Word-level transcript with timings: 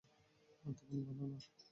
তেমন 0.63 0.99
ভালো 1.07 1.25
না। 1.27 1.37